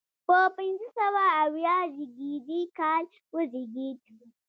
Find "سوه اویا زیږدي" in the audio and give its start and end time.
0.97-2.61